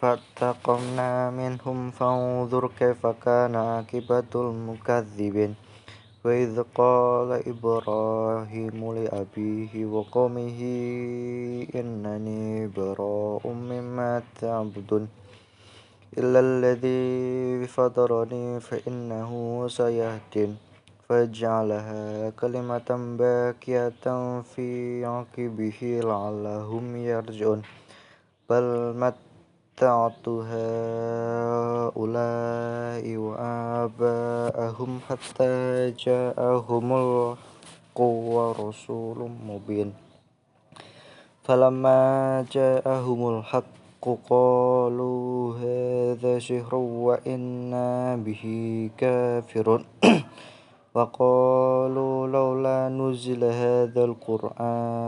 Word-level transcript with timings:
فانتقمنا 0.00 1.30
منهم 1.30 1.90
فانظر 1.90 2.70
كيف 2.78 3.06
كان 3.06 3.54
عاقبة 3.54 4.32
المكذبين. 4.34 5.54
وإذ 6.24 6.62
قال 6.74 7.30
إبراهيم 7.52 8.80
لأبيه 8.94 9.74
وقومه 9.86 10.60
إنني 11.74 12.66
براء 12.66 13.42
مما 13.48 14.22
تعبدون. 14.40 15.08
إلا 16.18 16.40
الذي 16.40 17.66
فطرني 17.66 18.60
فإنه 18.60 19.30
سيهدين. 19.68 20.56
فجعلها 21.08 22.30
كلمة 22.30 22.88
باكية 23.18 24.04
في 24.42 24.68
عقبه 25.04 25.80
لعلهم 26.04 26.96
يرجعون. 26.96 27.62
بل 28.50 28.64
متعت 29.74 30.28
هؤلاء 31.82 31.96
وآباءهم 33.16 34.90
حتى 35.08 35.90
جاءهم 35.98 36.86
الحق 36.92 37.98
ورسول 38.00 39.18
مبين. 39.48 39.92
فلما 41.42 42.00
جاءهم 42.52 43.20
الحق 43.38 44.06
قالوا 44.30 45.54
هذا 45.58 46.38
سحر 46.38 46.74
وإنا 46.74 48.16
به 48.16 48.44
كافرون. 48.98 49.84
وقالوا 50.94 52.26
لولا 52.26 52.88
نزل 52.88 53.44
هذا 53.44 54.04
القرآن 54.04 55.04